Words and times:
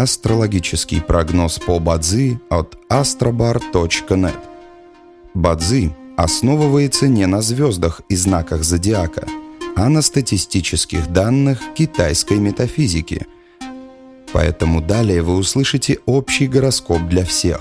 Астрологический 0.00 1.02
прогноз 1.02 1.58
по 1.58 1.78
Бадзи 1.78 2.40
от 2.48 2.78
astrobar.net 2.88 4.38
Бадзи 5.34 5.94
основывается 6.16 7.06
не 7.06 7.26
на 7.26 7.42
звездах 7.42 8.00
и 8.08 8.16
знаках 8.16 8.64
зодиака, 8.64 9.26
а 9.76 9.90
на 9.90 10.00
статистических 10.00 11.12
данных 11.12 11.60
китайской 11.74 12.38
метафизики. 12.38 13.26
Поэтому 14.32 14.80
далее 14.80 15.20
вы 15.20 15.36
услышите 15.36 15.98
общий 16.06 16.46
гороскоп 16.46 17.02
для 17.02 17.26
всех. 17.26 17.60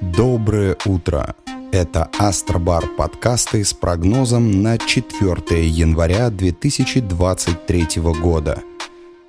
Доброе 0.00 0.76
утро! 0.84 1.36
Это 1.70 2.10
Астробар 2.18 2.88
подкасты 2.98 3.64
с 3.64 3.72
прогнозом 3.72 4.62
на 4.64 4.78
4 4.78 5.64
января 5.64 6.30
2023 6.30 7.86
года. 8.20 8.64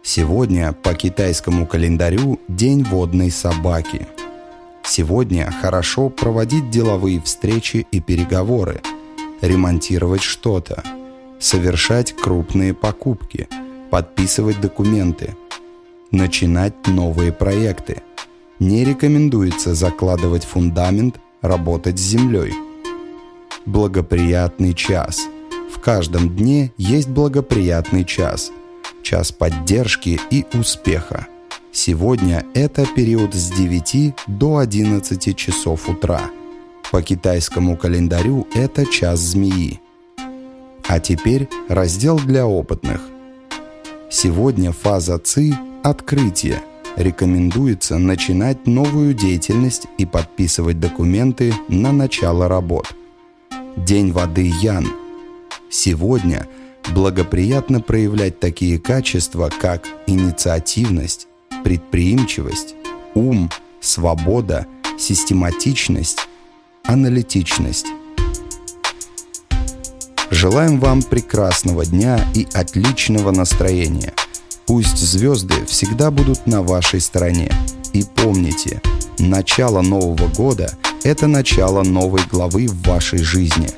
Сегодня 0.10 0.72
по 0.72 0.94
китайскому 0.94 1.68
календарю 1.68 2.40
День 2.48 2.82
водной 2.86 3.30
собаки. 3.30 4.08
Сегодня 4.82 5.54
хорошо 5.62 6.08
проводить 6.08 6.70
деловые 6.70 7.22
встречи 7.22 7.86
и 7.92 8.00
переговоры, 8.00 8.80
ремонтировать 9.42 10.22
что-то, 10.22 10.82
совершать 11.42 12.16
крупные 12.16 12.74
покупки, 12.74 13.50
подписывать 13.92 14.62
документы, 14.62 15.36
начинать 16.12 16.88
новые 16.88 17.34
проекты. 17.34 18.02
Не 18.60 18.86
рекомендуется 18.86 19.76
закладывать 19.76 20.46
фундамент– 20.46 21.18
работать 21.42 22.00
с 22.00 22.04
землей. 22.04 22.54
Благоприятный 23.66 24.74
час. 24.74 25.28
В 25.70 25.82
каждом 25.82 26.34
дне 26.34 26.72
есть 26.78 27.10
благоприятный 27.10 28.06
час. 28.06 28.54
Час 29.10 29.32
поддержки 29.32 30.20
и 30.32 30.46
успеха. 30.54 31.28
Сегодня 31.72 32.44
это 32.54 32.86
период 32.86 33.34
с 33.34 33.52
9 33.52 34.14
до 34.28 34.58
11 34.58 35.34
часов 35.34 35.88
утра. 35.88 36.30
По 36.92 37.02
китайскому 37.02 37.78
календарю 37.78 38.46
это 38.54 38.86
час 38.86 39.22
змеи. 39.22 39.80
А 40.86 41.00
теперь 41.00 41.48
раздел 41.70 42.20
для 42.20 42.46
опытных. 42.48 43.00
Сегодня 44.10 44.74
фаза 44.74 45.20
ЦИ– 45.20 45.56
открытие– 45.86 46.62
рекомендуется 46.98 47.98
начинать 47.98 48.68
новую 48.68 49.14
деятельность 49.14 49.88
и 49.98 50.06
подписывать 50.06 50.82
документы 50.82 51.54
на 51.70 51.94
начало 51.94 52.50
работ. 52.50 52.94
День 53.78 54.12
воды 54.12 54.52
Ян. 54.62 54.86
Сегодня 55.70 56.46
благоприятно 56.94 57.82
проявлять 57.82 58.40
такие 58.40 58.80
качества, 58.80 59.50
как 59.62 59.88
инициативность, 60.08 61.28
предприимчивость, 61.64 62.76
ум, 63.14 63.50
свобода, 63.82 64.66
систематичность, 65.00 66.28
аналитичность. 66.84 67.88
Желаем 70.30 70.80
вам 70.80 71.04
прекрасного 71.04 71.86
дня 71.86 72.20
и 72.34 72.48
отличного 72.54 73.32
настроения– 73.32 74.14
Пусть 74.68 74.98
звезды 74.98 75.66
всегда 75.66 76.12
будут 76.12 76.46
на 76.46 76.62
вашей 76.62 77.00
стороне. 77.00 77.50
И 77.94 78.04
помните, 78.04 78.82
начало 79.18 79.82
Нового 79.82 80.28
года– 80.28 80.78
это 81.06 81.28
начало 81.28 81.84
новой 81.84 82.22
главы 82.30 82.68
в 82.68 82.86
вашей 82.86 83.20
жизни. 83.20 83.70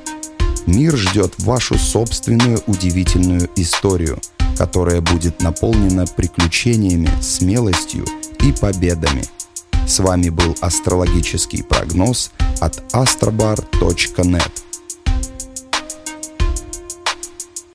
Мир 0.70 0.96
ждет 0.96 1.34
вашу 1.40 1.80
собственную 1.80 2.62
удивительную 2.68 3.50
историю, 3.56 4.20
которая 4.56 5.02
будет 5.02 5.42
наполнена 5.42 6.06
приключениями, 6.06 7.10
смелостью 7.24 8.06
и 8.46 8.52
победами. 8.52 9.24
С 9.88 9.98
вами 9.98 10.30
был 10.30 10.56
астрологический 10.62 11.64
прогноз 11.64 12.30
от 12.60 12.84
astrobar.net. 12.94 14.52